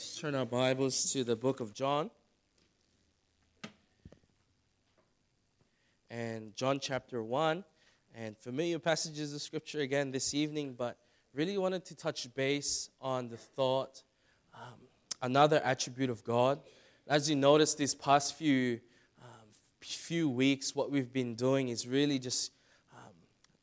[0.00, 2.10] Let's turn our Bibles to the book of John.
[6.08, 7.62] And John chapter 1.
[8.14, 10.96] And familiar passages of scripture again this evening, but
[11.34, 14.02] really wanted to touch base on the thought,
[14.54, 14.80] um,
[15.20, 16.60] another attribute of God.
[17.06, 18.80] As you notice these past few,
[19.20, 19.48] um,
[19.82, 22.52] few weeks, what we've been doing is really just,
[22.96, 23.12] um,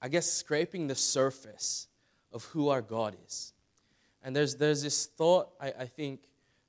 [0.04, 1.88] I guess, scraping the surface
[2.32, 3.54] of who our God is.
[4.28, 6.20] And there's, there's this thought, I, I think,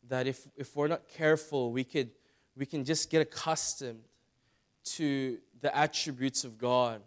[0.09, 2.11] that if, if we're not careful, we, could,
[2.57, 4.05] we can just get accustomed
[4.85, 7.03] to the attributes of God.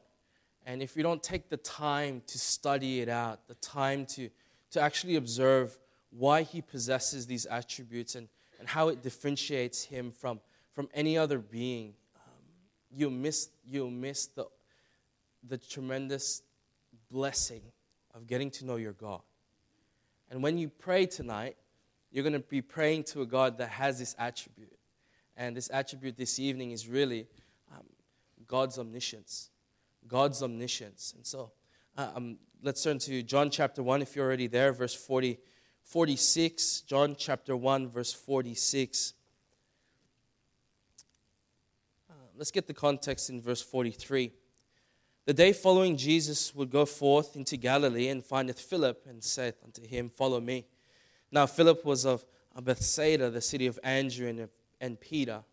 [0.65, 4.29] And if we don't take the time to study it out, the time to,
[4.71, 8.27] to actually observe why He possesses these attributes and,
[8.59, 10.41] and how it differentiates Him from,
[10.73, 12.33] from any other being, um,
[12.93, 14.47] you'll miss, you'll miss the,
[15.47, 16.41] the tremendous
[17.09, 17.61] blessing
[18.13, 19.21] of getting to know your God.
[20.31, 21.57] And when you pray tonight,
[22.09, 24.77] you're going to be praying to a God that has this attribute.
[25.35, 27.27] And this attribute this evening is really
[27.69, 27.83] um,
[28.47, 29.49] God's omniscience.
[30.07, 31.13] God's omniscience.
[31.17, 31.51] And so
[31.97, 35.37] uh, um, let's turn to John chapter 1, if you're already there, verse 40,
[35.83, 36.81] 46.
[36.81, 39.13] John chapter 1, verse 46.
[42.09, 44.31] Uh, let's get the context in verse 43.
[45.25, 49.85] The day following, Jesus would go forth into Galilee and findeth Philip and saith unto
[49.85, 50.65] him, Follow me.
[51.31, 52.25] Now, Philip was of
[52.59, 54.49] Bethsaida, the city of Andrew and,
[54.81, 55.43] and Peter.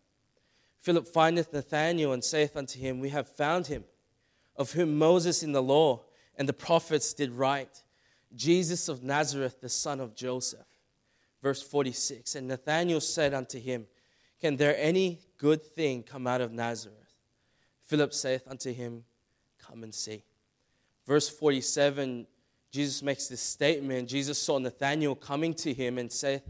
[0.81, 3.83] Philip findeth Nathanael and saith unto him, We have found him,
[4.55, 6.01] of whom Moses in the law
[6.35, 7.83] and the prophets did write,
[8.35, 10.65] Jesus of Nazareth, the son of Joseph.
[11.43, 13.85] Verse 46 And Nathanael said unto him,
[14.41, 16.95] Can there any good thing come out of Nazareth?
[17.85, 19.03] Philip saith unto him,
[19.69, 20.23] Come and see.
[21.05, 22.25] Verse 47,
[22.71, 24.09] Jesus makes this statement.
[24.09, 26.43] Jesus saw Nathanael coming to him and said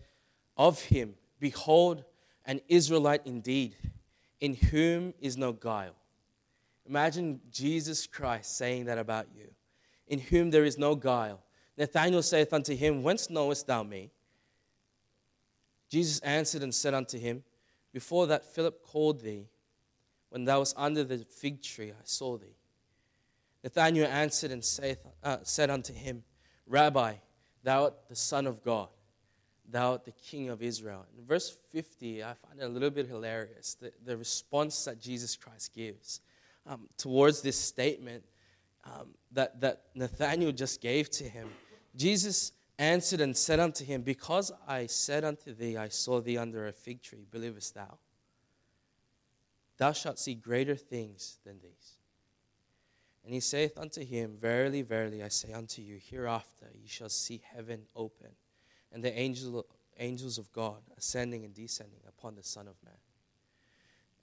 [0.58, 2.04] of him, Behold,
[2.46, 3.76] an Israelite indeed,
[4.40, 5.96] in whom is no guile.
[6.88, 9.50] Imagine Jesus Christ saying that about you,
[10.08, 11.42] in whom there is no guile.
[11.78, 14.12] Nathanael saith unto him, Whence knowest thou me?
[15.90, 17.44] Jesus answered and said unto him,
[17.94, 19.48] Before that Philip called thee,
[20.30, 22.59] when thou wast under the fig tree, I saw thee.
[23.64, 26.24] Nathanael answered and saith, uh, said unto him,
[26.66, 27.16] Rabbi,
[27.64, 28.90] thou art the Son of God,
[29.70, 31.06] thou art the King of Israel.
[31.18, 35.36] In verse 50, I find it a little bit hilarious, the, the response that Jesus
[35.36, 36.22] Christ gives
[36.66, 38.24] um, towards this statement
[38.86, 41.50] um, that, that Nathanael just gave to him.
[41.96, 46.68] Jesus answered and said unto him, Because I said unto thee, I saw thee under
[46.68, 47.98] a fig tree, believest thou?
[49.78, 51.99] Thou shalt see greater things than these.
[53.30, 57.44] And he saith unto him, Verily, verily, I say unto you, hereafter ye shall see
[57.54, 58.30] heaven open,
[58.92, 59.68] and the angel,
[60.00, 62.98] angels of God ascending and descending upon the Son of Man.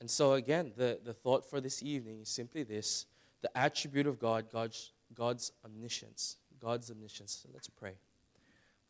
[0.01, 3.07] And so, again, the, the thought for this evening is simply this
[3.43, 6.39] the attribute of God, God's, God's omniscience.
[6.61, 7.39] God's omniscience.
[7.45, 7.93] So let's pray.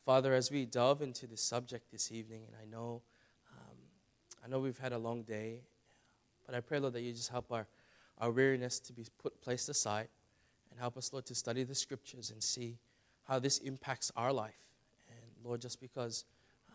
[0.06, 3.02] Father, as we delve into this subject this evening, and I know,
[3.52, 3.76] um,
[4.42, 5.60] I know we've had a long day,
[6.46, 7.66] but I pray, Lord, that you just help our
[8.18, 10.08] our weariness to be put placed aside
[10.70, 12.78] and help us, Lord, to study the scriptures and see
[13.24, 14.60] how this impacts our life.
[15.08, 16.24] And Lord, just because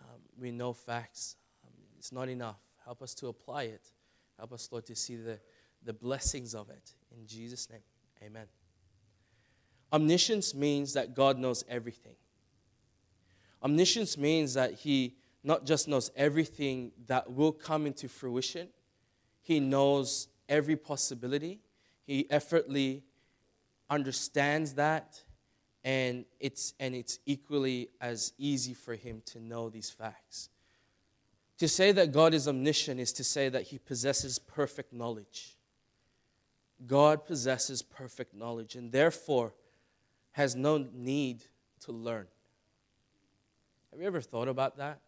[0.02, 1.36] um, we know facts,
[1.66, 2.60] um, it's not enough.
[2.84, 3.88] Help us to apply it.
[4.38, 5.40] Help us, Lord, to see the,
[5.84, 6.94] the blessings of it.
[7.16, 7.84] In Jesus' name,
[8.24, 8.48] amen.
[9.94, 12.16] Omniscience means that God knows everything.
[13.64, 18.70] Omniscience means that He not just knows everything that will come into fruition,
[19.42, 21.62] He knows every possibility.
[22.06, 23.04] He effortlessly
[23.90, 25.20] understands that,
[25.84, 30.50] and it's, and it's equally as easy for him to know these facts.
[31.58, 35.58] To say that God is omniscient is to say that he possesses perfect knowledge.
[36.86, 39.54] God possesses perfect knowledge and therefore
[40.32, 41.44] has no need
[41.82, 42.26] to learn.
[43.92, 45.00] Have you ever thought about that?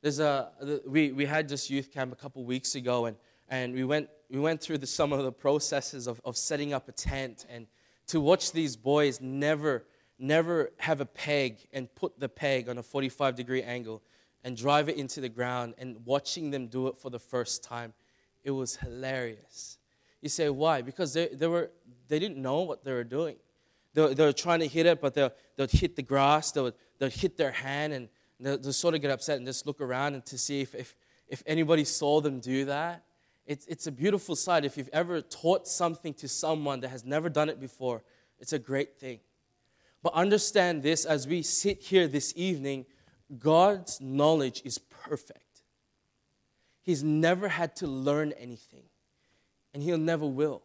[0.00, 0.50] There's a,
[0.86, 3.16] we, we had this youth camp a couple weeks ago, and
[3.48, 6.88] and we went, we went through the, some of the processes of, of setting up
[6.88, 7.66] a tent and
[8.08, 9.84] to watch these boys never,
[10.18, 14.02] never have a peg and put the peg on a 45 degree angle
[14.44, 17.92] and drive it into the ground and watching them do it for the first time,
[18.44, 19.78] it was hilarious.
[20.22, 20.82] You say, why?
[20.82, 21.70] Because they, they, were,
[22.08, 23.36] they didn't know what they were doing.
[23.94, 26.72] They were, they were trying to hit it, but they'll, they'll hit the grass, they'll,
[26.98, 28.08] they'll hit their hand, and
[28.40, 30.96] they'll, they'll sort of get upset and just look around and to see if, if,
[31.28, 33.04] if anybody saw them do that.
[33.48, 34.66] It's, it's a beautiful sight.
[34.66, 38.02] If you've ever taught something to someone that has never done it before,
[38.38, 39.20] it's a great thing.
[40.02, 42.84] But understand this as we sit here this evening,
[43.38, 45.62] God's knowledge is perfect.
[46.82, 48.84] He's never had to learn anything,
[49.72, 50.62] and He'll never will.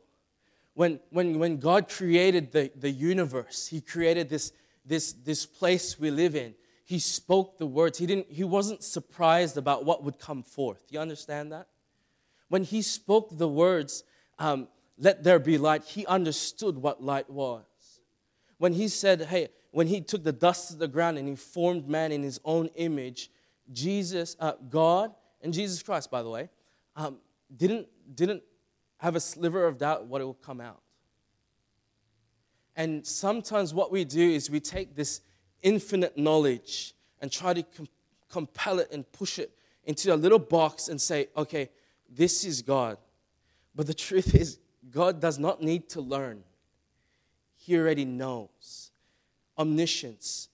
[0.74, 4.52] When, when, when God created the, the universe, He created this,
[4.86, 6.54] this, this place we live in.
[6.84, 7.98] He spoke the words.
[7.98, 10.84] He, didn't, he wasn't surprised about what would come forth.
[10.90, 11.68] You understand that?
[12.54, 14.04] When He spoke the words,
[14.38, 14.68] um,
[15.00, 17.64] let there be light, He understood what light was.
[18.60, 21.90] When He said, hey, when He took the dust of the ground and He formed
[21.90, 23.32] man in His own image,
[23.72, 26.48] Jesus, uh, God, and Jesus Christ, by the way,
[26.96, 27.18] um,
[27.58, 28.44] didn't, didn't
[28.98, 30.84] have a sliver of doubt what it will come out.
[32.76, 35.22] And sometimes what we do is we take this
[35.64, 37.88] infinite knowledge and try to com-
[38.30, 41.72] compel it and push it into a little box and say, okay,
[42.15, 42.98] this is God.
[43.75, 44.60] But the truth is,
[44.92, 46.44] God does not need to learn,
[47.56, 48.92] He already knows.
[49.57, 50.50] Omniscience.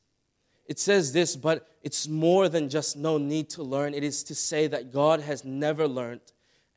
[0.65, 3.93] It says this, but it's more than just no need to learn.
[3.93, 6.21] It is to say that God has never learned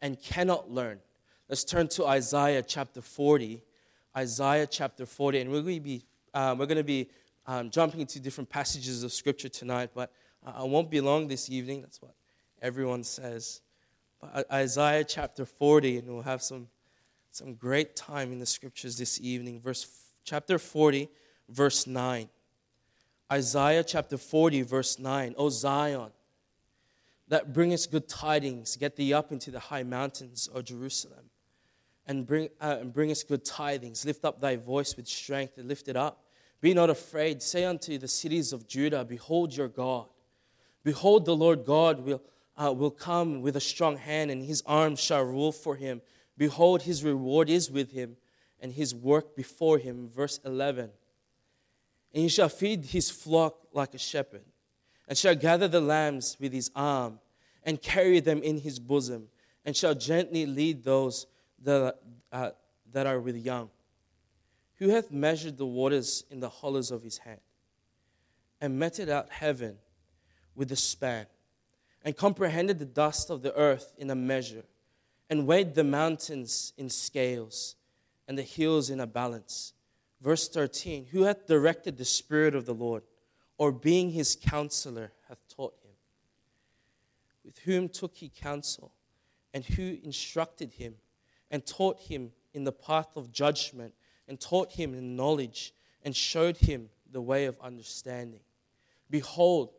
[0.00, 1.00] and cannot learn.
[1.48, 3.60] Let's turn to Isaiah chapter 40.
[4.16, 7.08] Isaiah chapter 40, and we're going to be, um, we're going to be
[7.46, 10.12] um, jumping into different passages of scripture tonight, but
[10.44, 11.80] I won't be long this evening.
[11.80, 12.14] That's what
[12.60, 13.62] everyone says.
[14.52, 16.68] Isaiah chapter 40, and we'll have some,
[17.30, 19.60] some great time in the scriptures this evening.
[19.60, 19.86] Verse
[20.24, 21.08] chapter 40,
[21.48, 22.28] verse 9.
[23.32, 25.34] Isaiah chapter 40, verse 9.
[25.36, 26.10] O Zion,
[27.28, 31.30] that bringest good tidings, get thee up into the high mountains, O Jerusalem
[32.06, 34.04] and bring, uh, and bring us good tidings.
[34.04, 36.24] Lift up thy voice with strength and lift it up.
[36.60, 37.42] Be not afraid.
[37.42, 40.06] Say unto the cities of Judah, Behold your God.
[40.84, 42.22] Behold, the Lord God will,
[42.56, 46.02] uh, will come with a strong hand, and his arm shall rule for him.
[46.36, 48.16] Behold, his reward is with him,
[48.60, 50.08] and his work before him.
[50.08, 50.90] Verse 11.
[52.14, 54.44] And he shall feed his flock like a shepherd,
[55.08, 57.18] and shall gather the lambs with his arm,
[57.64, 59.28] and carry them in his bosom,
[59.64, 61.26] and shall gently lead those
[61.62, 61.96] that,
[62.32, 62.50] uh,
[62.92, 63.70] that are with young?
[64.78, 67.40] Who hath measured the waters in the hollows of his hand,
[68.60, 69.78] and meted out heaven
[70.54, 71.26] with a span,
[72.04, 74.64] and comprehended the dust of the earth in a measure,
[75.30, 77.76] and weighed the mountains in scales,
[78.28, 79.72] and the hills in a balance?
[80.20, 83.02] Verse 13 Who hath directed the Spirit of the Lord,
[83.58, 85.92] or being his counselor, hath taught him?
[87.44, 88.92] With whom took he counsel,
[89.54, 90.94] and who instructed him?
[91.52, 93.94] and taught him in the path of judgment,
[94.26, 98.40] and taught him in knowledge, and showed him the way of understanding.
[99.10, 99.70] Behold,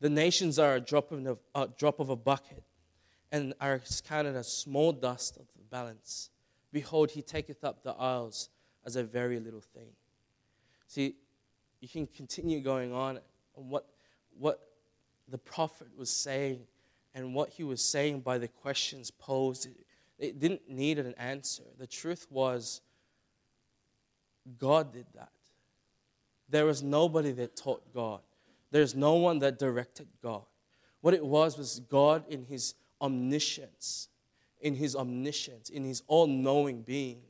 [0.00, 2.62] the nations are a drop of a, a drop of a bucket,
[3.30, 6.30] and are counted as small dust of the balance.
[6.72, 8.48] Behold, he taketh up the isles
[8.84, 9.90] as a very little thing.
[10.86, 11.16] See,
[11.80, 13.18] you can continue going on
[13.56, 13.86] on what,
[14.38, 14.60] what
[15.28, 16.60] the prophet was saying
[17.14, 19.68] and what he was saying by the questions posed.
[20.18, 21.64] It didn't need an answer.
[21.78, 22.80] The truth was,
[24.58, 25.32] God did that.
[26.48, 28.20] There was nobody that taught God,
[28.70, 30.44] there's no one that directed God.
[31.00, 34.08] What it was was God in His omniscience,
[34.60, 37.20] in His omniscience, in His all knowing being,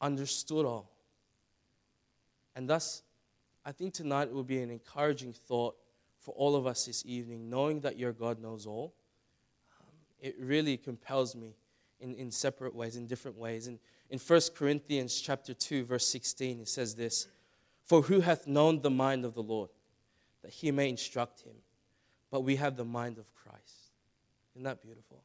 [0.00, 0.90] understood all.
[2.54, 3.02] And thus,
[3.64, 5.76] I think tonight it will be an encouraging thought
[6.20, 8.94] for all of us this evening, knowing that your God knows all.
[10.20, 11.54] It really compels me
[12.00, 13.66] in, in separate ways, in different ways.
[13.66, 13.78] And
[14.10, 17.28] in 1 Corinthians chapter 2, verse 16, it says this
[17.84, 19.70] For who hath known the mind of the Lord,
[20.44, 21.56] that he may instruct him?
[22.30, 23.90] But we have the mind of Christ.
[24.54, 25.22] Isn't that beautiful?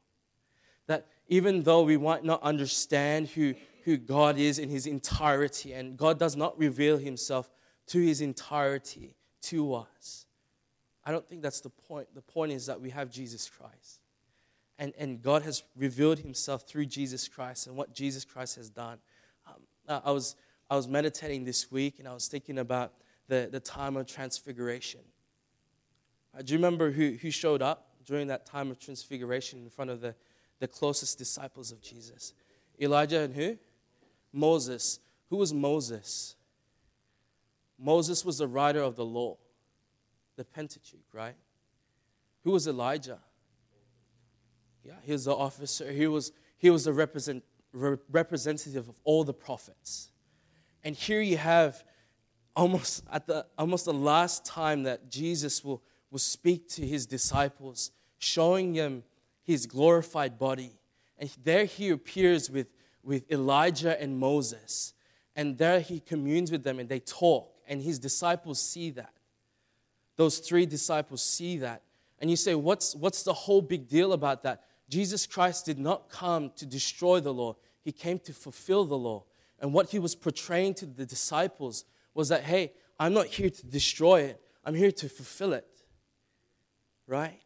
[0.87, 3.53] That even though we might not understand who,
[3.85, 7.49] who God is in his entirety, and God does not reveal himself
[7.87, 10.25] to his entirety to us,
[11.05, 12.07] I don't think that's the point.
[12.15, 13.99] The point is that we have Jesus Christ
[14.79, 18.97] and, and God has revealed himself through Jesus Christ and what Jesus Christ has done.
[19.45, 20.35] Um, I, was,
[20.69, 22.93] I was meditating this week and I was thinking about
[23.29, 24.99] the, the time of transfiguration.
[26.37, 29.89] Uh, do you remember who, who showed up during that time of transfiguration in front
[29.89, 30.13] of the,
[30.59, 32.33] the closest disciples of Jesus?
[32.81, 33.57] Elijah and who?
[34.33, 34.99] Moses.
[35.29, 36.35] Who was Moses?
[37.77, 39.37] Moses was the writer of the law,
[40.35, 41.35] the Pentateuch, right?
[42.43, 43.19] Who was Elijah?
[44.83, 45.91] Yeah, he was the officer.
[45.91, 47.43] He was, he was the represent,
[47.73, 50.09] re- representative of all the prophets.
[50.83, 51.83] And here you have
[52.55, 57.91] almost at the almost the last time that Jesus will, will speak to his disciples,
[58.17, 59.03] showing them
[59.43, 60.71] his glorified body.
[61.17, 62.67] And there he appears with,
[63.03, 64.93] with Elijah and Moses.
[65.35, 67.53] And there he communes with them and they talk.
[67.67, 69.13] And his disciples see that.
[70.15, 71.81] those three disciples see that.
[72.19, 74.63] And you say, what's, what's the whole big deal about that?
[74.89, 79.23] Jesus Christ did not come to destroy the law, He came to fulfill the law.
[79.61, 83.65] And what He was portraying to the disciples was that, hey, I'm not here to
[83.65, 85.67] destroy it, I'm here to fulfill it.
[87.07, 87.41] Right?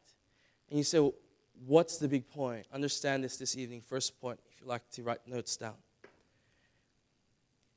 [0.70, 1.14] And you say, well,
[1.66, 2.66] what's the big point?
[2.74, 3.82] Understand this this evening.
[3.82, 5.76] First point, if you like to write notes down.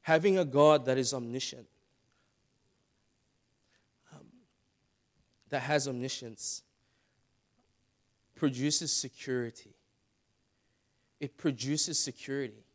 [0.03, 1.67] Having a God that is omniscient,
[4.13, 4.27] um,
[5.49, 6.63] that has omniscience,
[8.37, 9.75] produces security.
[11.19, 12.66] It produces security.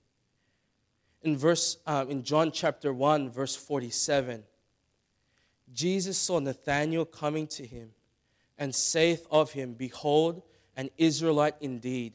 [1.23, 4.43] In verse, um, in John chapter 1, verse 47,
[5.73, 7.91] Jesus saw Nathanael coming to him
[8.57, 10.41] and saith of him, Behold,
[10.75, 12.13] an Israelite indeed,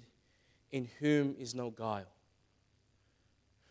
[0.73, 2.07] in whom is no guile.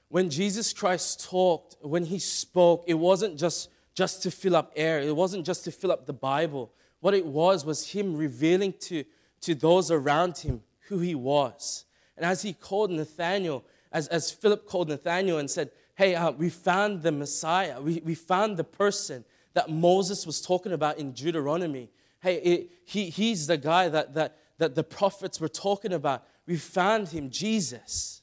[0.10, 5.02] When Jesus Christ talked, when he spoke, it wasn't just, just to fill up air,
[5.02, 6.72] it wasn't just to fill up the Bible.
[7.02, 9.04] What it was was him revealing to
[9.46, 11.86] to those around him who he was.
[12.18, 13.64] And as he called Nathanael,
[13.96, 18.14] as, as Philip called Nathanael and said, Hey, uh, we found the Messiah, we, we
[18.14, 19.24] found the person
[19.54, 21.90] that Moses was talking about in Deuteronomy.
[22.20, 26.28] Hey, it, he, he's the guy that, that, that the prophets were talking about.
[26.46, 28.22] We found him, Jesus.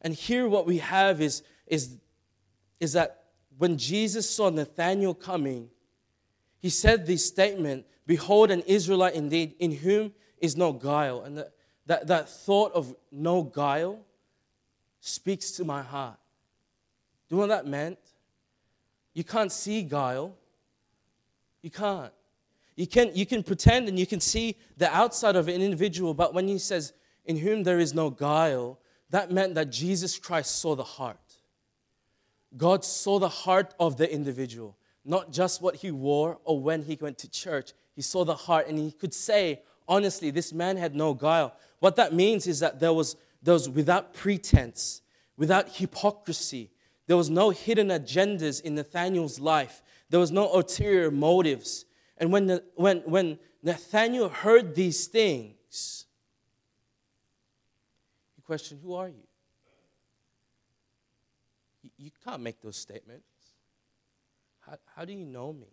[0.00, 1.96] And here, what we have is, is,
[2.78, 3.24] is that
[3.58, 5.70] when Jesus saw Nathanael coming,
[6.60, 11.22] he said this statement Behold, an Israelite indeed, in whom is no guile.
[11.22, 11.52] And that,
[11.86, 14.04] that, that thought of no guile
[15.00, 16.18] speaks to my heart.
[17.28, 17.98] Do you know what that meant?
[19.14, 20.36] You can't see guile.
[21.62, 22.12] You can't.
[22.76, 26.32] You can, you can pretend and you can see the outside of an individual, but
[26.32, 26.92] when he says,
[27.26, 28.78] in whom there is no guile,
[29.10, 31.18] that meant that Jesus Christ saw the heart.
[32.56, 36.96] God saw the heart of the individual, not just what he wore or when he
[37.00, 37.72] went to church.
[37.94, 41.54] He saw the heart and he could say, honestly, this man had no guile.
[41.80, 45.02] What that means is that there was, was without pretense,
[45.36, 46.70] without hypocrisy,
[47.06, 49.82] there was no hidden agendas in Nathanael's life.
[50.10, 51.84] There was no ulterior motives.
[52.18, 56.06] And when, the, when, when Nathaniel heard these things,
[58.36, 59.26] he questioned, Who are you?
[61.82, 63.24] You, you can't make those statements.
[64.60, 65.68] How, how do you know me?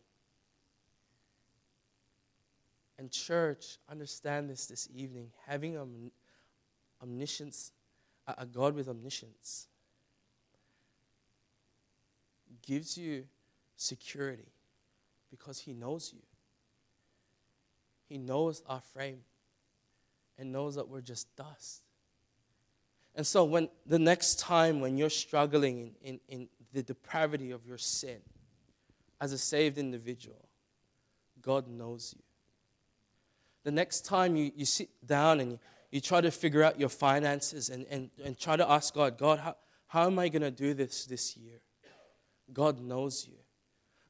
[2.98, 5.30] And, church, understand this this evening.
[5.46, 6.12] Having om-
[7.02, 7.72] omniscience,
[8.28, 9.68] a God with omniscience,
[12.66, 13.26] gives you
[13.76, 14.52] security
[15.30, 16.22] because He knows you.
[18.08, 19.20] He knows our frame
[20.38, 21.82] and knows that we're just dust.
[23.16, 27.66] And so, when the next time when you're struggling in, in, in the depravity of
[27.66, 28.20] your sin
[29.20, 30.48] as a saved individual,
[31.42, 32.24] God knows you
[33.68, 35.60] the next time you, you sit down and you,
[35.92, 39.40] you try to figure out your finances and, and, and try to ask God, God,
[39.40, 39.56] how,
[39.88, 41.62] how am I going to do this this year?
[42.52, 43.38] God knows you.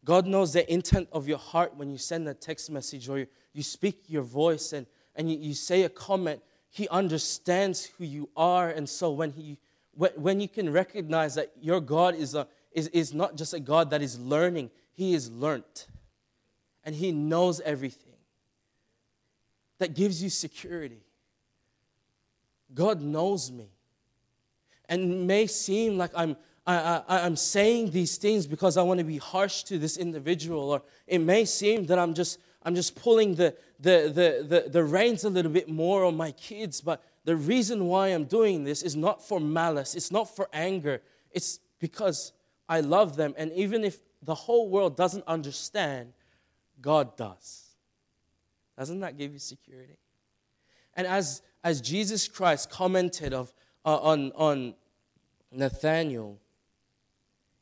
[0.04, 3.28] God knows the intent of your heart when you send a text message or you,
[3.54, 6.42] you speak your voice and, and you, you say a comment.
[6.70, 8.70] He understands who you are.
[8.70, 9.60] And so when, he,
[9.94, 13.60] when, when you can recognize that your God is, a, is, is not just a
[13.60, 15.88] God that is learning, He is learnt.
[16.84, 18.14] And He knows everything
[19.80, 21.02] that gives you security.
[22.74, 23.70] God knows me.
[24.90, 29.04] And may seem like I'm, I, I, I'm saying these things because I want to
[29.04, 33.36] be harsh to this individual, or it may seem that I'm just, I'm just pulling
[33.36, 36.82] the, the, the, the, the reins a little bit more on my kids.
[36.82, 41.02] But the reason why I'm doing this is not for malice, it's not for anger,
[41.32, 42.34] it's because
[42.70, 43.34] I love them.
[43.38, 46.14] And even if the whole world doesn't understand,
[46.82, 47.64] God does.
[48.78, 49.98] Doesn't that give you security?
[50.94, 53.54] And as, as Jesus Christ commented of,
[53.86, 54.76] uh, on, on
[55.52, 56.38] Nathanael,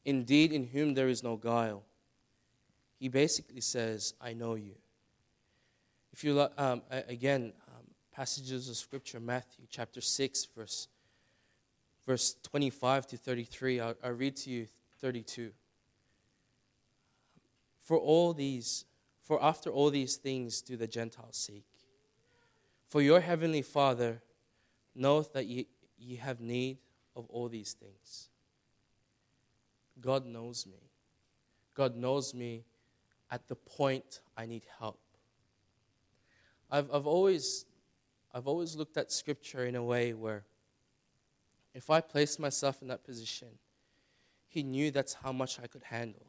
[0.04, 1.84] indeed in whom there is no guile,
[3.00, 4.76] he basically says, I know you.
[6.14, 7.84] If you um, again, um,
[8.14, 10.88] passages of scripture, Matthew chapter 6, verse,
[12.06, 14.68] verse 25 to 33, I'll, I'll read to you
[15.02, 15.52] 32.
[17.82, 18.86] For all these,
[19.22, 21.66] for after all these things do the Gentiles seek.
[22.88, 24.22] For your heavenly Father
[24.94, 26.78] knoweth that ye, ye have need
[27.16, 28.30] of all these things.
[30.00, 30.90] God knows me.
[31.74, 32.64] God knows me
[33.32, 35.00] at the point I need help.
[36.70, 37.66] I've, I've, always,
[38.34, 40.44] I've always looked at Scripture in a way where
[41.74, 43.50] if I placed myself in that position,
[44.48, 46.26] He knew that's how much I could handle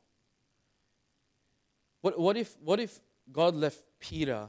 [2.00, 3.00] What, what, if, what if
[3.32, 4.48] God left Peter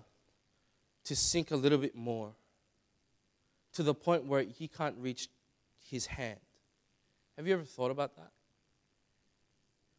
[1.07, 2.31] to sink a little bit more
[3.73, 5.29] to the point where he can't reach
[5.89, 6.39] his hand?
[7.37, 8.31] Have you ever thought about that?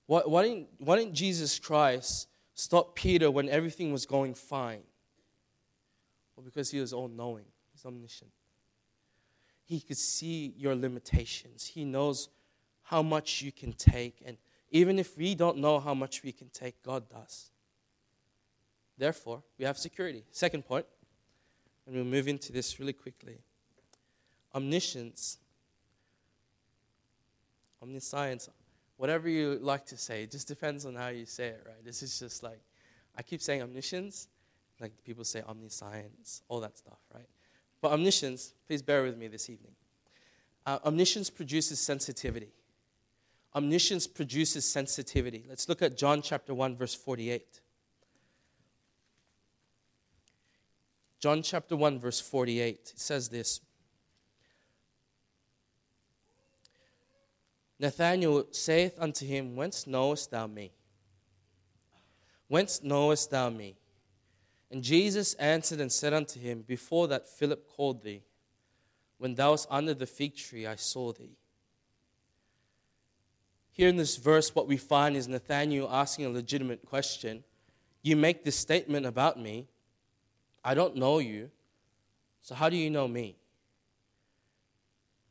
[0.07, 4.83] Why, why, didn't, why didn't Jesus Christ stop Peter when everything was going fine?
[6.37, 8.31] Well, because he was all knowing, he's omniscient.
[9.65, 12.29] He could see your limitations, he knows
[12.83, 14.23] how much you can take.
[14.25, 14.37] And
[14.71, 17.51] even if we don't know how much we can take, God does.
[18.97, 20.25] Therefore, we have security.
[20.33, 20.87] Second point,
[21.89, 23.39] and we'll move into this really quickly.
[24.55, 25.39] Omniscience,
[27.83, 28.51] omniscience,
[28.99, 31.83] whatever you like to say, it just depends on how you say it, right?
[31.83, 32.61] This is just like,
[33.17, 34.29] I keep saying omniscience,
[34.81, 37.27] like people say omniscience, all that stuff, right?
[37.81, 39.73] But omniscience, please bear with me this evening.
[40.67, 42.51] Uh, omniscience produces sensitivity.
[43.55, 45.47] Omniscience produces sensitivity.
[45.49, 47.61] Let's look at John chapter 1, verse 48.
[51.21, 52.75] John chapter 1, verse 48.
[52.75, 53.61] It says this
[57.79, 60.73] Nathanael saith unto him, Whence knowest thou me?
[62.49, 63.77] Whence knowest thou me?
[64.71, 68.23] And Jesus answered and said unto him, Before that Philip called thee,
[69.19, 71.37] when thou wast under the fig tree, I saw thee.
[73.73, 77.45] Here in this verse, what we find is Nathanael asking a legitimate question.
[78.03, 79.69] You make this statement about me.
[80.69, 81.51] I don't know you.
[82.43, 83.37] So, how do you know me?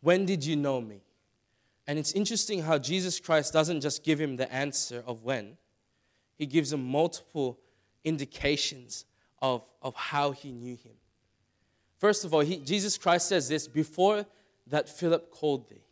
[0.02, 1.02] When did you know me?
[1.86, 5.58] And it's interesting how Jesus Christ doesn't just give him the answer of when,
[6.40, 7.60] he gives him multiple
[8.04, 9.06] indications
[9.40, 10.94] of, of how he knew him.
[12.00, 14.26] First of all, he, Jesus Christ says this before
[14.66, 15.86] that Philip called thee.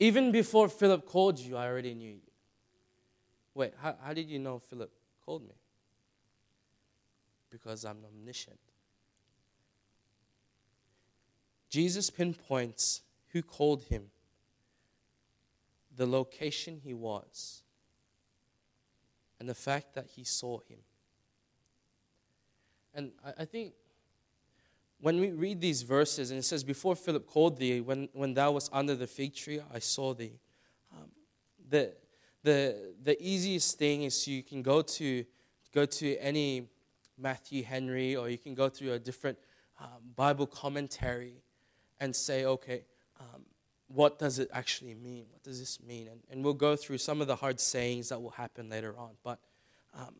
[0.00, 2.32] Even before Philip called you, I already knew you.
[3.54, 4.90] Wait, how, how did you know Philip
[5.24, 5.54] called me?
[7.50, 8.58] Because I'm omniscient.
[11.68, 14.04] Jesus pinpoints who called him,
[15.94, 17.62] the location he was,
[19.38, 20.78] and the fact that he saw him.
[22.94, 23.74] And I, I think
[25.00, 28.52] when we read these verses, and it says, Before Philip called thee, when, when thou
[28.52, 30.38] was under the fig tree, I saw thee.
[30.92, 31.10] Um,
[31.68, 31.92] the,
[32.42, 35.24] the, the easiest thing is you can go to,
[35.74, 36.68] go to any
[37.18, 39.38] Matthew Henry or you can go through a different
[39.80, 41.42] um, Bible commentary
[42.00, 42.84] and say, okay,
[43.20, 43.42] um,
[43.88, 45.26] what does it actually mean?
[45.30, 46.08] What does this mean?
[46.08, 49.10] And, and we'll go through some of the hard sayings that will happen later on.
[49.22, 49.38] But
[49.94, 50.14] um,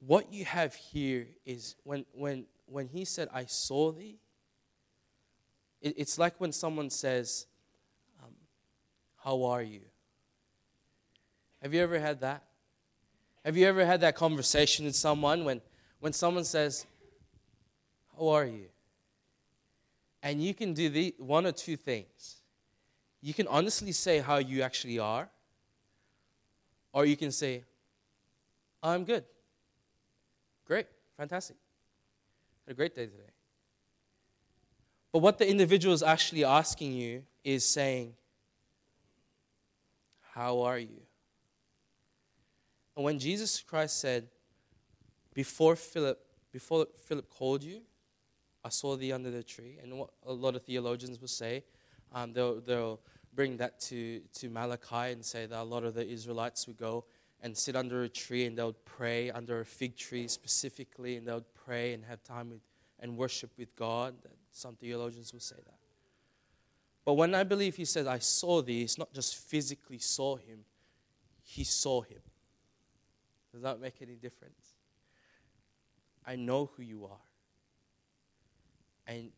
[0.00, 4.18] what you have here is when, when, when he said, I saw thee,
[5.80, 7.46] it, it's like when someone says,
[8.22, 8.32] um,
[9.22, 9.82] How are you?
[11.62, 12.44] Have you ever had that?
[13.44, 15.60] Have you ever had that conversation with someone when,
[16.02, 16.84] when someone says,
[18.18, 18.66] How are you?
[20.20, 22.42] And you can do the, one or two things.
[23.20, 25.28] You can honestly say how you actually are,
[26.92, 27.62] or you can say,
[28.82, 29.22] I'm good.
[30.66, 30.86] Great,
[31.16, 31.56] fantastic.
[32.66, 33.30] Had a great day today.
[35.12, 38.14] But what the individual is actually asking you is saying,
[40.32, 41.02] How are you?
[42.96, 44.26] And when Jesus Christ said,
[45.34, 46.18] Before Philip,
[46.52, 47.82] before Philip called you,
[48.64, 49.78] I saw thee under the tree.
[49.82, 51.64] And what a lot of theologians will say,
[52.12, 53.00] um, they'll, they'll
[53.34, 57.04] bring that to, to Malachi and say that a lot of the Israelites would go
[57.40, 61.26] and sit under a tree and they would pray under a fig tree specifically and
[61.26, 62.60] they would pray and have time with,
[63.00, 64.14] and worship with God.
[64.52, 65.78] Some theologians will say that.
[67.04, 70.60] But when I believe he said, I saw thee, it's not just physically saw him,
[71.42, 72.20] he saw him.
[73.52, 74.61] Does that make any difference?
[76.26, 77.20] I know who you are.
[79.06, 79.30] And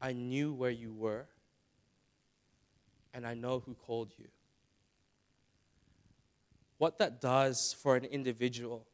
[0.00, 1.26] I knew where you were.
[3.12, 4.28] And I know who called you
[6.80, 8.86] what that does for an individual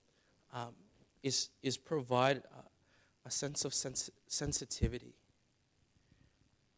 [0.52, 0.74] um,
[1.22, 5.14] is, is provide a, a sense of sens- sensitivity.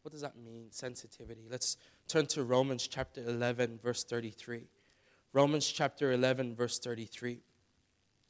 [0.03, 1.47] What does that mean, sensitivity?
[1.49, 4.67] Let's turn to Romans chapter 11, verse 33.
[5.33, 7.39] Romans chapter 11, verse 33.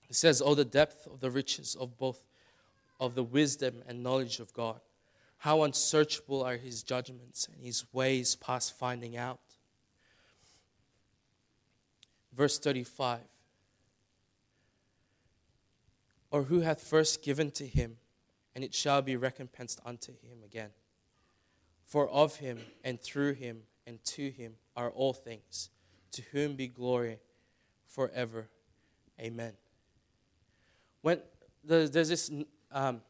[0.10, 2.22] It says, Oh, the depth of the riches of both
[3.00, 4.82] of the wisdom and knowledge of God.
[5.40, 9.40] How unsearchable are his judgments and his ways past finding out.
[12.36, 13.20] Verse 35
[16.32, 17.98] Or who hath first given to him,
[18.54, 20.72] and it shall be recompensed unto him again.
[21.86, 25.70] For of him, and through him, and to him are all things,
[26.12, 27.20] to whom be glory
[27.88, 28.50] forever.
[29.20, 29.54] Amen.
[31.02, 31.22] When
[31.64, 32.32] there's, there's this,
[32.72, 33.02] um,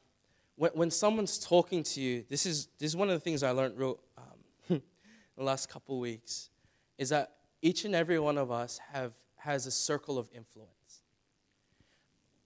[0.55, 3.51] when, when someone's talking to you, this is, this is one of the things I
[3.51, 4.81] learned real, um,
[5.37, 6.49] the last couple of weeks,
[6.97, 11.01] is that each and every one of us have, has a circle of influence.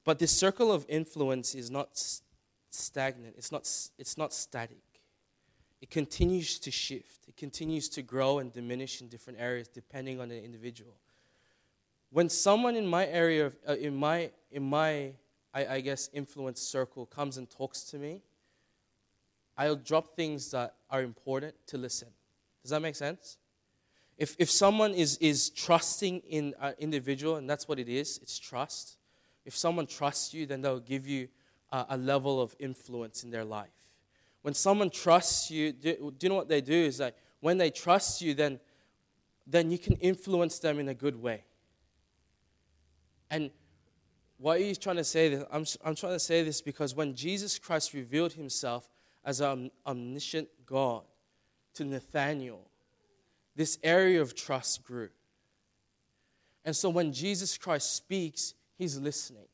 [0.04, 1.90] But this circle of influence is not
[2.70, 3.62] stagnant, it's not,
[3.98, 4.78] it's not static.
[5.82, 10.30] It continues to shift, it continues to grow and diminish in different areas depending on
[10.30, 10.94] the individual.
[12.12, 15.14] When someone in my area, of, uh, in my, in my
[15.54, 18.22] I, I guess, influence circle comes and talks to me,
[19.58, 22.08] I'll drop things that are important to listen.
[22.64, 23.38] Does that make sense?
[24.18, 28.40] If, if someone is, is trusting in an individual, and that's what it is, it's
[28.40, 28.98] trust,
[29.46, 31.28] if someone trusts you, then they'll give you
[31.72, 33.70] a, a level of influence in their life.
[34.42, 36.74] When someone trusts you, do, do you know what they do?
[36.74, 38.60] Is like when they trust you, then,
[39.46, 41.44] then you can influence them in a good way.
[43.30, 43.52] And
[44.44, 45.46] why are you trying to say this?
[45.50, 48.90] I'm, I'm trying to say this because when Jesus Christ revealed himself
[49.24, 51.04] as an omniscient God
[51.76, 52.68] to Nathanael,
[53.56, 55.08] this area of trust grew.
[56.66, 59.48] And so when Jesus Christ speaks, he's listening.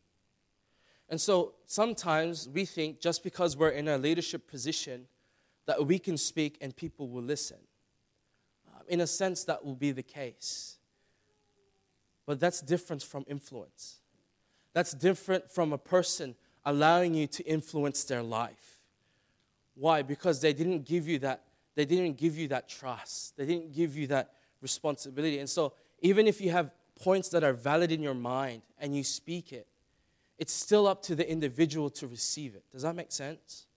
[1.08, 5.06] And so sometimes we think just because we're in a leadership position
[5.68, 7.58] that we can speak and people will listen.
[8.88, 10.80] In a sense, that will be the case.
[12.26, 13.99] But that's different from influence.
[14.74, 18.80] That's different from a person allowing you to influence their life.
[19.76, 20.02] Why?
[20.02, 21.44] Because they didn't give you that,
[21.76, 23.38] they didn't give you that trust.
[23.38, 25.40] They didn't give you that responsibility.
[25.40, 29.04] And so even if you have points that are valid in your mind and you
[29.04, 29.68] speak it,
[30.38, 32.64] it's still up to the individual to receive it.
[32.72, 33.68] Does that make sense?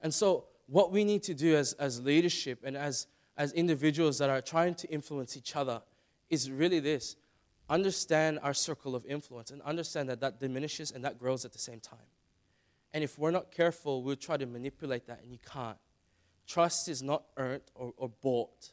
[0.00, 4.30] And so, what we need to do as, as leadership and as, as individuals that
[4.30, 5.82] are trying to influence each other
[6.30, 7.16] is really this
[7.68, 11.58] understand our circle of influence and understand that that diminishes and that grows at the
[11.58, 11.98] same time.
[12.92, 15.78] And if we're not careful, we'll try to manipulate that, and you can't.
[16.46, 18.70] Trust is not earned or, or bought,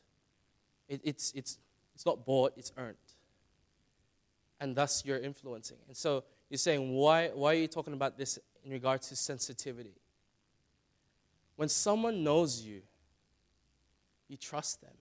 [0.88, 1.58] it, it's, it's,
[1.96, 2.98] it's not bought, it's earned
[4.62, 5.78] and thus you're influencing.
[5.88, 9.96] And so you're saying, why, why are you talking about this in regard to sensitivity?
[11.56, 12.84] When someone knows you,
[14.30, 14.94] you trust them.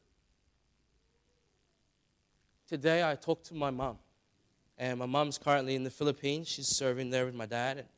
[2.71, 3.99] Today I talked to my mom,
[4.79, 6.47] and my mom's currently in the Philippines.
[6.47, 7.89] She's serving there with my dad, and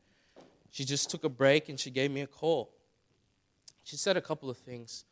[0.71, 2.73] she just took a break and she gave me a call.
[3.83, 5.05] She said a couple of things.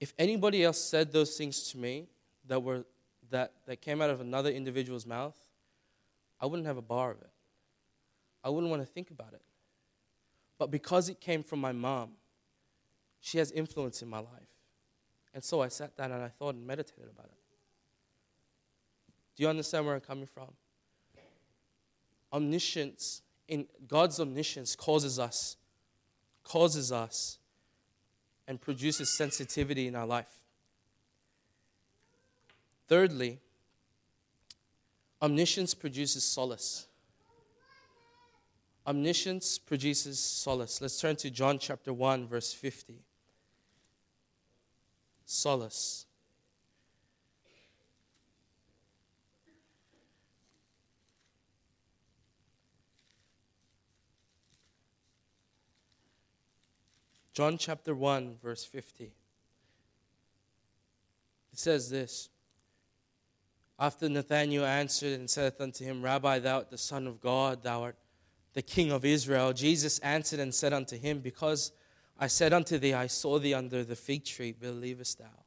[0.00, 2.06] If anybody else said those things to me
[2.46, 2.86] that were
[3.28, 5.36] that, that came out of another individual's mouth,
[6.40, 7.30] I wouldn't have a bar of it.
[8.42, 9.42] I wouldn't want to think about it.
[10.56, 12.12] But because it came from my mom,
[13.20, 14.54] she has influence in my life.
[15.34, 17.34] And so I sat down and I thought and meditated about it.
[19.40, 20.48] Do you understand where I'm coming from?
[22.30, 25.56] Omniscience, in God's omniscience causes us,
[26.44, 27.38] causes us
[28.46, 30.42] and produces sensitivity in our life.
[32.86, 33.38] Thirdly,
[35.22, 36.86] omniscience produces solace.
[38.86, 40.82] Omniscience produces solace.
[40.82, 42.96] Let's turn to John chapter 1, verse 50.
[45.24, 46.04] Solace.
[57.32, 59.04] John chapter 1, verse 50.
[61.52, 62.28] It says this
[63.80, 67.84] after Nathanael answered and said unto him, Rabbi, thou art the Son of God, thou
[67.84, 67.96] art
[68.52, 69.54] the King of Israel.
[69.54, 71.72] Jesus answered and said unto him, Because
[72.18, 75.44] I said unto thee, I saw thee under the fig tree, believest thou?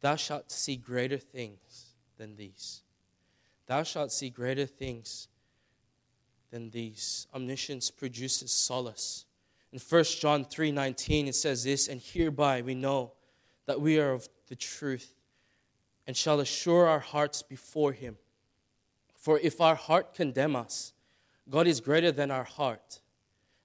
[0.00, 2.82] Thou shalt see greater things than these.
[3.66, 5.28] Thou shalt see greater things
[6.50, 7.26] than these.
[7.34, 9.24] Omniscience produces solace.
[9.72, 13.12] In 1 John 3:19 it says this, and hereby we know
[13.66, 15.14] that we are of the truth
[16.06, 18.16] and shall assure our hearts before him.
[19.14, 20.94] For if our heart condemn us,
[21.50, 23.00] God is greater than our heart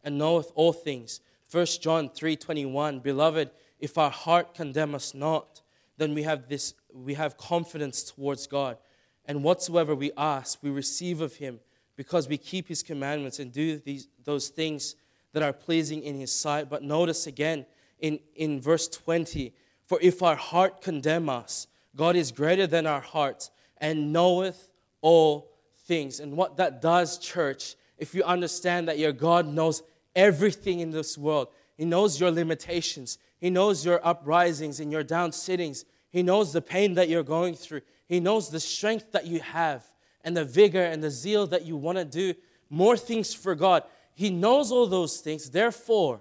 [0.04, 1.22] and knoweth all things.
[1.50, 5.62] 1 John 3:21 Beloved, if our heart condemn us not,
[5.98, 8.78] then we have this we have confidence towards God.
[9.26, 11.62] And whatsoever we ask, we receive of him
[11.96, 14.96] because we keep his commandments and do these, those things
[15.34, 16.70] that are pleasing in his sight.
[16.70, 17.66] But notice again
[18.00, 19.54] in, in verse 20
[19.86, 24.70] for if our heart condemn us, God is greater than our heart and knoweth
[25.02, 25.52] all
[25.86, 26.20] things.
[26.20, 29.84] And what that does, church, if you understand that your God knows
[30.16, 35.32] everything in this world, He knows your limitations, He knows your uprisings and your down
[35.32, 39.42] sittings, He knows the pain that you're going through, He knows the strength that you
[39.42, 39.86] have
[40.24, 42.34] and the vigor and the zeal that you want to do
[42.70, 43.84] more things for God.
[44.16, 45.50] He knows all those things.
[45.50, 46.20] Therefore,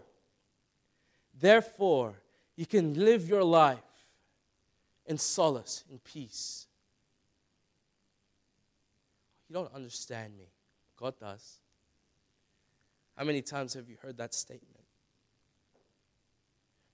[1.38, 2.14] therefore,
[2.56, 3.78] you can live your life
[5.06, 6.66] in solace, in peace.
[9.48, 10.46] You don't understand me.
[10.96, 11.58] God does.
[13.16, 14.84] How many times have you heard that statement?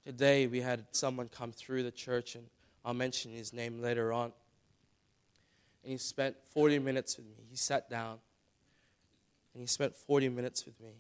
[0.05, 2.47] Today we had someone come through the church, and
[2.85, 4.33] I'll mention his name later on.
[5.89, 7.45] And he spent 40 minutes with me.
[7.49, 8.19] He sat down
[9.55, 10.91] and he spent 40 minutes with me.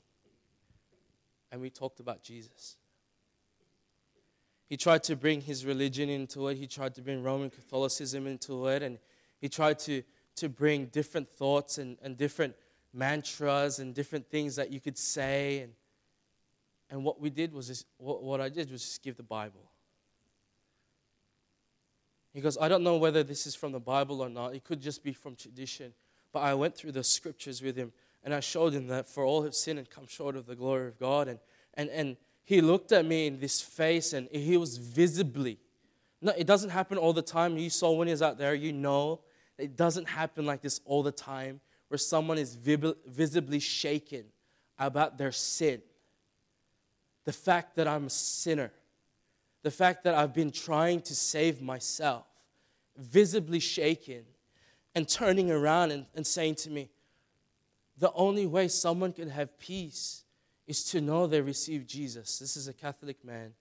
[1.52, 2.78] And we talked about Jesus.
[4.66, 8.66] He tried to bring his religion into it, he tried to bring Roman Catholicism into
[8.68, 8.98] it, and
[9.42, 10.02] he tried to,
[10.36, 12.54] to bring different thoughts and, and different
[12.94, 15.58] mantras and different things that you could say.
[15.58, 15.72] And,
[16.88, 19.70] and what we did was, just, what, what I did was just give the Bible.
[22.32, 24.54] He goes, I don't know whether this is from the Bible or not.
[24.54, 25.92] It could just be from tradition.
[26.32, 29.42] But I went through the scriptures with him and I showed him that for all
[29.42, 31.28] have sinned and come short of the glory of God.
[31.28, 31.38] And,
[31.74, 35.58] and, and he looked at me in this face and he was visibly,
[36.20, 37.56] no, it doesn't happen all the time.
[37.56, 39.20] You saw when he's out there, you know
[39.58, 44.24] it doesn't happen like this all the time where someone is visibly shaken
[44.78, 45.82] about their sin.
[47.24, 48.72] The fact that I'm a sinner,
[49.62, 52.26] the fact that I've been trying to save myself,
[52.96, 54.24] visibly shaken
[54.94, 56.90] and turning around and, and saying to me,
[57.98, 60.24] the only way someone can have peace
[60.66, 62.38] is to know they received Jesus.
[62.38, 63.54] This is a Catholic man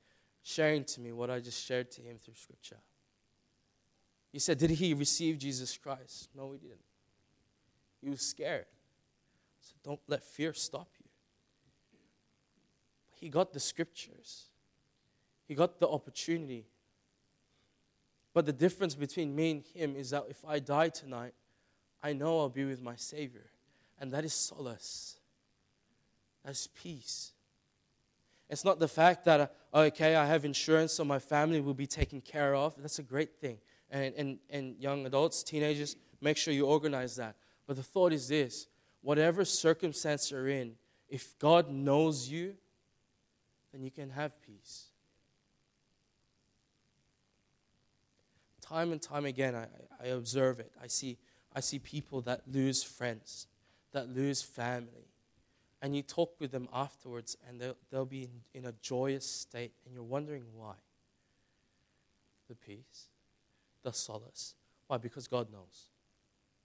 [0.44, 2.78] sharing to me what I just shared to him through Scripture.
[4.32, 6.30] He said, Did he receive Jesus Christ?
[6.36, 6.80] No, he didn't.
[8.02, 8.66] He was scared.
[9.62, 11.06] So don't let fear stop you.
[13.16, 14.47] He got the Scriptures,
[15.48, 16.66] he got the opportunity.
[18.34, 21.34] But the difference between me and him is that if I die tonight,
[22.04, 23.50] I know I'll be with my Savior.
[24.00, 25.18] And that is solace.
[26.46, 27.32] That's peace.
[28.50, 31.88] It's not the fact that, uh, okay, I have insurance so my family will be
[31.88, 32.76] taken care of.
[32.78, 33.58] That's a great thing.
[33.90, 37.36] And, and, and young adults, teenagers, make sure you organize that.
[37.66, 38.68] But the thought is this
[39.02, 40.74] whatever circumstance you're in,
[41.10, 42.56] if God knows you,
[43.72, 44.86] then you can have peace.
[48.68, 49.68] Time and time again, I,
[50.04, 50.72] I observe it.
[50.82, 51.18] I see,
[51.56, 53.48] I see people that lose friends
[53.98, 55.10] that lose family.
[55.82, 59.74] And you talk with them afterwards, and they'll, they'll be in, in a joyous state,
[59.86, 60.74] and you're wondering why.
[62.48, 63.10] The peace,
[63.84, 64.56] the solace.
[64.88, 64.98] Why?
[64.98, 65.90] Because God knows.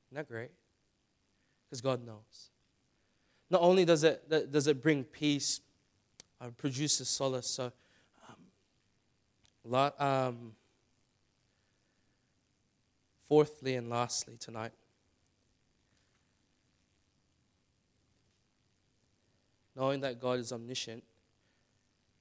[0.09, 0.51] Isn't that great?
[1.69, 2.51] Because God knows.
[3.51, 5.61] Not only does it, does it bring peace,
[6.41, 7.49] uh, produces solace.
[7.49, 7.73] So,
[9.75, 10.53] um, um,
[13.33, 14.73] fourthly and lastly tonight,
[19.75, 21.03] knowing that God is omniscient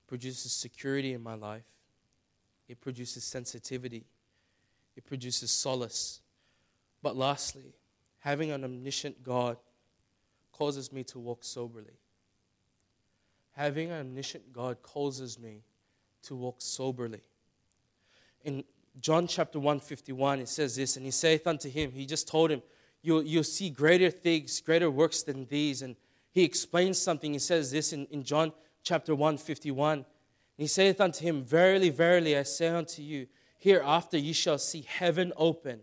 [0.08, 1.66] produces security in my life.
[2.70, 4.06] It produces sensitivity.
[4.96, 6.22] It produces solace.
[7.04, 7.74] But lastly,
[8.20, 9.58] having an omniscient God
[10.54, 12.00] causes me to walk soberly.
[13.58, 15.64] Having an omniscient God causes me
[16.24, 17.20] to walk soberly.
[18.46, 18.64] In
[19.00, 22.62] John chapter 151, it says this, and he saith unto him, he just told him,
[23.04, 25.82] You'll, you'll see greater things, greater works than these.
[25.82, 25.96] And
[26.32, 27.34] he explains something.
[27.34, 28.52] He says this in, in John
[28.84, 30.06] chapter 1, 51.
[30.58, 33.28] he saith unto him, Verily, verily, I say unto you,
[33.58, 35.82] hereafter ye shall see heaven open,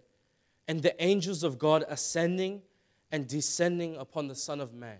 [0.68, 2.62] and the angels of God ascending
[3.10, 4.98] and descending upon the Son of Man.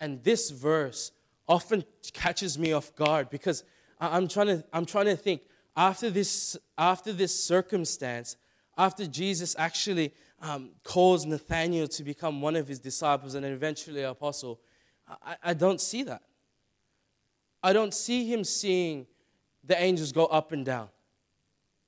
[0.00, 1.12] And this verse
[1.48, 3.64] often catches me off guard because
[4.00, 5.42] I'm trying to, I'm trying to think
[5.76, 8.36] after this, after this circumstance,
[8.78, 14.10] after Jesus actually um, caused Nathanael to become one of his disciples and eventually an
[14.10, 14.60] apostle,
[15.24, 16.22] I, I don't see that.
[17.62, 19.06] I don't see him seeing
[19.64, 20.88] the angels go up and down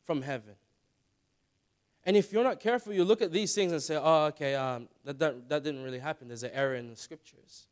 [0.04, 0.54] from heaven.
[2.04, 4.88] And if you're not careful, you look at these things and say, oh, okay, um,
[5.04, 6.28] that, that, that didn't really happen.
[6.28, 7.66] There's an error in the scriptures.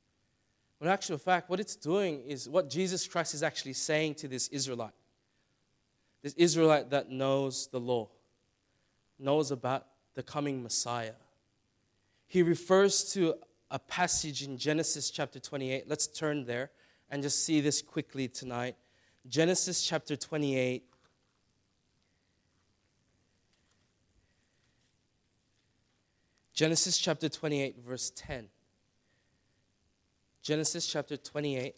[0.79, 4.29] But in actual fact, what it's doing is what Jesus Christ is actually saying to
[4.29, 4.93] this Israelite.
[6.27, 8.09] This Israelite that knows the law,
[9.17, 11.13] knows about the coming Messiah.
[12.27, 13.35] He refers to
[13.71, 15.89] a passage in Genesis chapter 28.
[15.89, 16.73] Let's turn there
[17.13, 18.75] and just see this quickly tonight.
[19.29, 20.83] Genesis chapter 28.
[26.53, 28.49] Genesis chapter 28, verse 10.
[30.43, 31.77] Genesis chapter 28,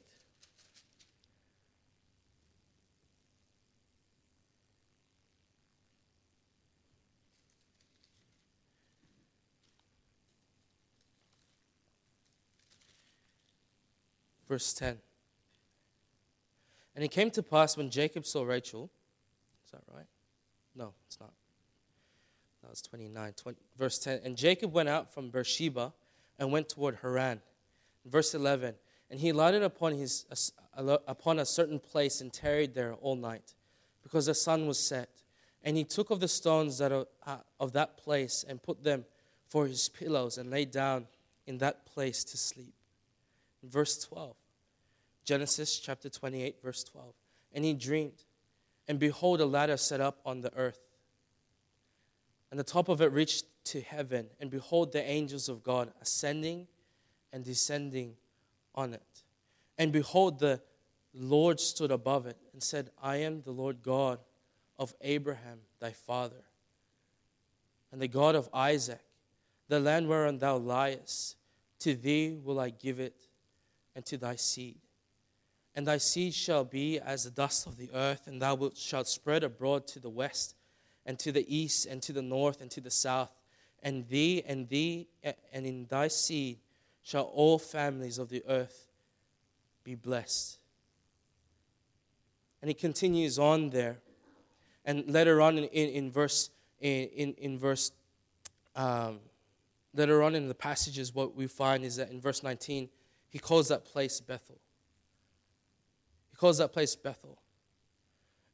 [14.49, 14.99] verse 10.
[16.95, 18.91] And it came to pass when Jacob saw Rachel,
[19.65, 20.07] is that right?
[20.75, 21.33] No, it's not.
[22.63, 23.33] That was 29.
[23.35, 24.21] 20, verse 10.
[24.25, 25.93] And Jacob went out from Beersheba
[26.39, 27.41] and went toward Haran.
[28.05, 28.75] Verse 11.
[29.11, 30.25] And he lighted upon, his,
[30.77, 33.55] upon a certain place and tarried there all night,
[34.03, 35.09] because the sun was set.
[35.63, 39.05] And he took of the stones that are, uh, of that place and put them
[39.49, 41.07] for his pillows and lay down
[41.47, 42.75] in that place to sleep.
[43.62, 44.37] Verse 12.
[45.25, 47.12] Genesis chapter 28, verse 12.
[47.53, 48.25] And he dreamed,
[48.87, 50.81] and behold, a ladder set up on the earth.
[52.51, 56.66] And the top of it reached to heaven, and behold, the angels of God ascending
[57.33, 58.14] and descending
[58.75, 59.23] on it.
[59.77, 60.62] And behold, the
[61.12, 64.21] Lord stood above it and said, I am the Lord God
[64.79, 66.44] of Abraham, thy father,
[67.92, 69.01] and the God of Isaac.
[69.68, 71.37] The land whereon thou liest,
[71.81, 73.28] to thee will I give it,
[73.99, 74.77] and to thy seed.
[75.75, 79.09] And thy seed shall be as the dust of the earth, and thou wilt, shalt
[79.09, 80.55] spread abroad to the west,
[81.05, 83.33] and to the east, and to the north, and to the south.
[83.83, 85.09] And thee, and thee,
[85.53, 86.61] and in thy seed
[87.03, 88.87] shall all families of the earth
[89.83, 90.61] be blessed.
[92.63, 93.99] And he continues on there.
[94.85, 97.91] And later on in, in, in verse, in, in, in verse
[98.77, 99.19] um,
[99.93, 102.89] later on in the passages, what we find is that in verse 19,
[103.29, 104.59] he calls that place Bethel.
[106.31, 107.38] He calls that place Bethel.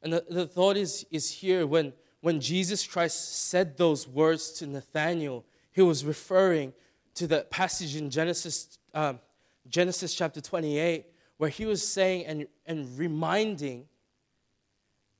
[0.01, 4.67] And the, the thought is, is here when, when Jesus Christ said those words to
[4.67, 6.73] Nathanael, he was referring
[7.15, 9.19] to the passage in Genesis, um,
[9.67, 11.05] Genesis chapter 28,
[11.37, 13.85] where he was saying and, and reminding,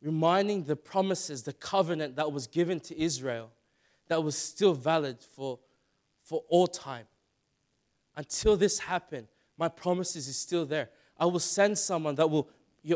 [0.01, 3.51] reminding the promises, the covenant that was given to Israel,
[4.07, 5.59] that was still valid for,
[6.21, 7.05] for all time.
[8.15, 10.89] Until this happened, my promises is still there.
[11.17, 12.49] I will send someone that will,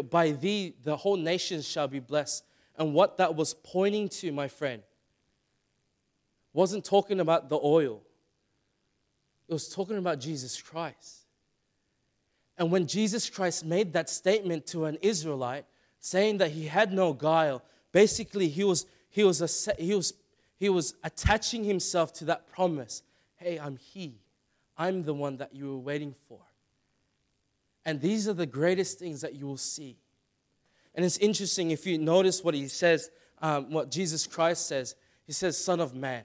[0.09, 2.43] by thee, the whole nation shall be blessed.
[2.77, 4.81] And what that was pointing to, my friend,
[6.53, 8.01] wasn't talking about the oil,
[9.47, 11.25] it was talking about Jesus Christ.
[12.57, 15.65] And when Jesus Christ made that statement to an Israelite,
[15.99, 20.13] saying that he had no guile, basically he was, he was, a, he was,
[20.57, 23.01] he was attaching himself to that promise
[23.39, 24.19] hey, I'm He.
[24.77, 26.39] I'm the one that you were waiting for.
[27.89, 29.97] And these are the greatest things that you will see.
[30.93, 33.09] And it's interesting if you notice what he says,
[33.41, 34.93] um, what Jesus Christ says.
[35.25, 36.23] He says, Son of Man.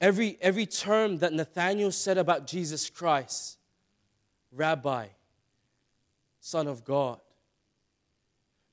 [0.00, 3.58] Every, every term that Nathanael said about Jesus Christ,
[4.50, 5.06] Rabbi,
[6.40, 7.20] Son of God,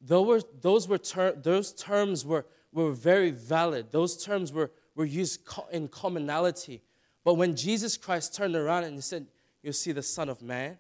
[0.02, 3.92] those were, those, were ter- those terms were, were very valid.
[3.92, 6.82] Those terms were, were used co- in commonality.
[7.24, 9.28] But when Jesus Christ turned around and he said,
[9.62, 10.80] You'll see the Son of Man,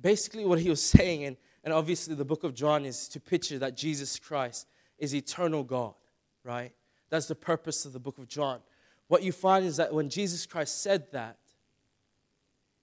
[0.00, 3.58] basically what he was saying, and, and obviously the book of John is to picture
[3.58, 4.66] that Jesus Christ
[4.98, 5.94] is eternal God,
[6.42, 6.72] right?
[7.10, 8.60] That's the purpose of the book of John.
[9.08, 11.38] What you find is that when Jesus Christ said that,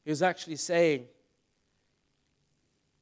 [0.04, 1.06] he was actually saying,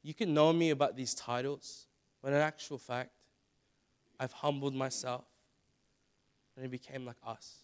[0.03, 1.87] You can know me about these titles,
[2.21, 3.11] but in actual fact,
[4.19, 5.25] I've humbled myself
[6.55, 7.63] and it became like us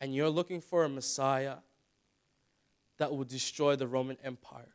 [0.00, 1.56] and you're looking for a Messiah
[3.00, 4.68] that will destroy the Roman Empire,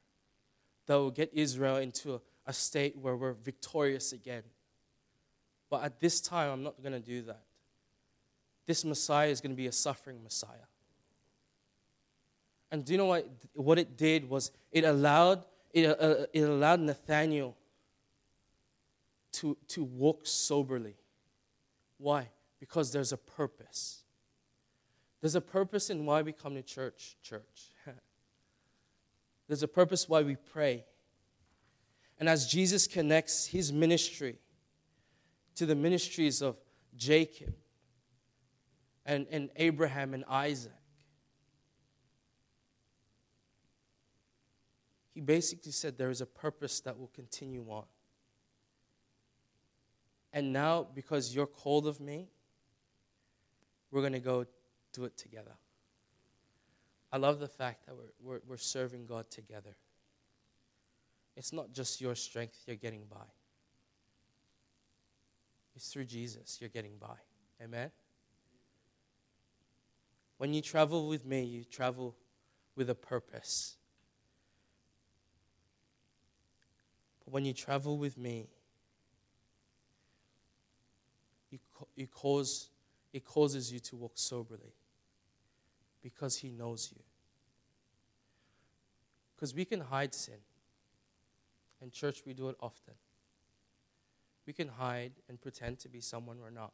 [0.87, 4.41] that will get Israel into a, state where we're victorious again.
[5.69, 7.43] But at this time, I'm not going to do that.
[8.65, 10.67] This Messiah is going to be a suffering Messiah.
[12.71, 16.79] And do you know what, what it did was it allowed, it, uh, it allowed
[16.79, 17.55] Nathanael
[19.33, 20.95] to, to walk soberly.
[21.99, 22.29] Why?
[22.59, 24.01] Because there's a purpose.
[25.21, 27.69] There's a purpose in why we come to church, church.
[29.47, 30.85] There's a purpose why we pray.
[32.19, 34.39] And as Jesus connects his ministry
[35.55, 36.57] to the ministries of
[36.95, 37.53] Jacob
[39.05, 40.71] and, and Abraham and Isaac,
[45.13, 47.85] he basically said there is a purpose that will continue on.
[50.33, 52.27] And now, because you're called of me,
[53.91, 54.45] we're going to go
[54.91, 55.53] do it together.
[57.15, 59.77] I love the fact that we're, we're, we're serving God together.
[61.37, 63.23] It's not just your strength you're getting by,
[65.77, 67.15] it's through Jesus you're getting by.
[67.63, 67.89] Amen?
[70.39, 72.17] When you travel with me, you travel
[72.75, 73.77] with a purpose.
[77.23, 78.49] But when you travel with me,
[81.49, 81.59] you,
[81.95, 82.71] you cause,
[83.13, 84.73] it causes you to walk soberly
[86.05, 87.01] because He knows you.
[89.35, 90.35] Because we can hide sin.
[91.81, 92.93] In church, we do it often.
[94.45, 96.73] We can hide and pretend to be someone we're not.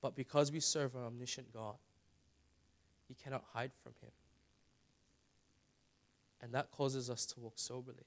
[0.00, 1.76] But because we serve an omniscient God,
[3.06, 4.12] He cannot hide from Him.
[6.40, 8.06] And that causes us to walk soberly.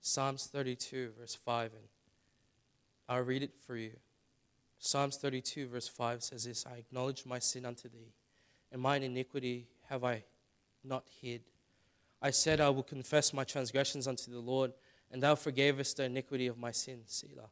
[0.00, 1.88] Psalms 32, verse 5, and
[3.06, 3.96] I'll read it for you.
[4.78, 8.12] Psalms 32, verse 5 says this I acknowledge my sin unto thee,
[8.72, 10.24] and mine iniquity have I
[10.82, 11.42] not hid.
[12.20, 14.72] I said, I will confess my transgressions unto the Lord,
[15.10, 17.50] and thou forgavest the iniquity of my sin, Selah.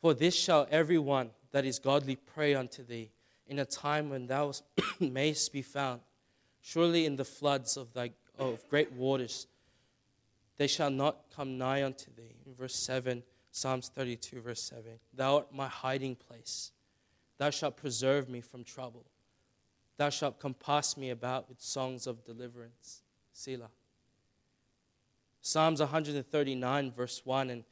[0.00, 3.10] For this shall every one that is godly pray unto thee
[3.46, 4.52] in a time when thou
[5.00, 6.00] mayst be found.
[6.60, 9.46] Surely in the floods of thy of great waters
[10.56, 12.34] they shall not come nigh unto thee.
[12.46, 13.22] In verse 7,
[13.56, 14.84] Psalms 32, verse 7.
[15.14, 16.72] Thou art my hiding place.
[17.38, 19.06] Thou shalt preserve me from trouble.
[19.96, 23.00] Thou shalt compass me about with songs of deliverance.
[23.32, 23.70] Selah.
[25.40, 27.64] Psalms 139, verse 1, and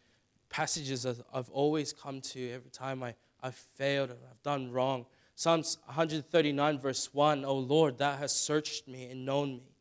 [0.48, 5.04] passages I've always come to every time I, I've failed and I've done wrong.
[5.34, 9.74] Psalms 139, verse 1 O Lord, thou hast searched me and known me.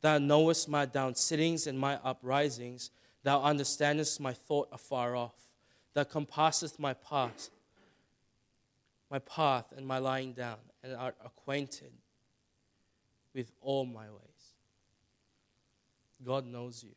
[0.00, 2.92] Thou knowest my down sittings and my uprisings.
[3.22, 5.34] Thou understandest my thought afar off.
[5.94, 7.50] Thou compassest my path,
[9.10, 11.92] my path and my lying down, and art acquainted
[13.34, 14.54] with all my ways.
[16.24, 16.94] God knows you.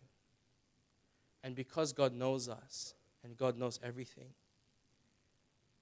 [1.43, 2.93] And because God knows us
[3.23, 4.29] and God knows everything,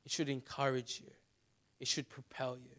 [0.05, 1.11] it should encourage you.
[1.79, 2.75] It should propel you.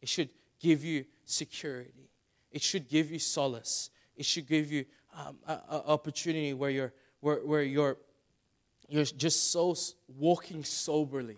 [0.00, 2.10] It should give you security.
[2.50, 3.90] It should give you solace.
[4.16, 4.84] It should give you
[5.16, 7.96] um, an opportunity where you're, where, where you're,
[8.88, 9.74] you're just so
[10.18, 11.36] walking soberly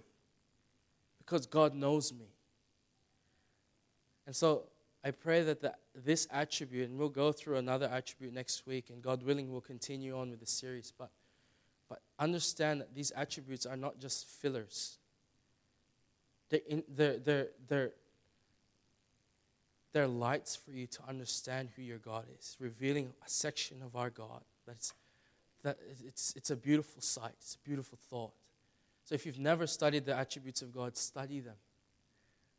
[1.19, 2.27] because God knows me.
[4.27, 4.65] And so
[5.05, 9.03] I pray that the, this attribute, and we'll go through another attribute next week, and
[9.03, 10.93] God willing, we'll continue on with the series.
[10.97, 11.11] But,
[11.89, 14.99] but understand that these attributes are not just fillers,
[16.51, 17.93] they're, in, they're, they're, they're,
[19.93, 24.11] they're lights for you to understand who your God is, revealing a section of our
[24.11, 24.43] God.
[24.67, 24.95] That's,
[25.63, 28.33] that it's, it's a beautiful sight, it's a beautiful thought.
[29.05, 31.57] So if you've never studied the attributes of God, study them.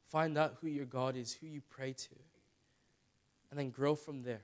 [0.10, 2.16] Find out who your God is, who you pray to,
[3.50, 4.42] and then grow from there.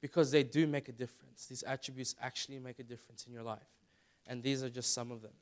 [0.00, 1.46] Because they do make a difference.
[1.46, 3.58] These attributes actually make a difference in your life.
[4.26, 5.32] And these are just some of them.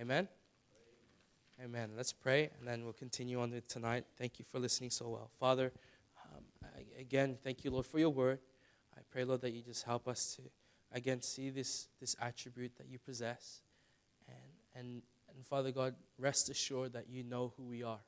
[0.00, 0.28] Amen?
[1.60, 1.90] Amen.
[1.96, 4.04] Let's pray, and then we'll continue on with tonight.
[4.16, 5.28] Thank you for listening so well.
[5.40, 5.72] Father,
[6.24, 6.44] um,
[6.96, 8.38] again, thank you, Lord, for your word.
[8.96, 10.42] I pray, Lord, that you just help us to,
[10.92, 13.62] again, see this, this attribute that you possess.
[14.28, 14.36] And,
[14.76, 15.02] and,
[15.34, 17.98] and Father God, rest assured that you know who we are.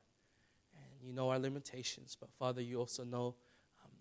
[0.73, 2.15] And you know our limitations.
[2.17, 3.35] But Father, you also know
[3.83, 3.91] um,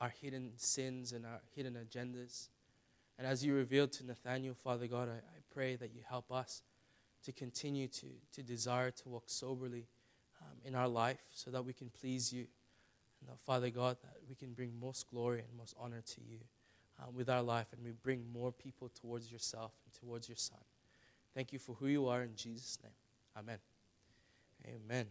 [0.00, 2.48] our hidden sins and our hidden agendas.
[3.18, 6.62] And as you revealed to Nathanael, Father God, I, I pray that you help us
[7.24, 9.86] to continue to, to desire to walk soberly
[10.40, 12.46] um, in our life so that we can please you.
[13.20, 16.38] And that, Father God, that we can bring most glory and most honor to you
[16.98, 20.58] um, with our life and we bring more people towards yourself and towards your Son.
[21.34, 22.92] Thank you for who you are in Jesus' name.
[23.36, 23.58] Amen.
[24.66, 25.06] Amen.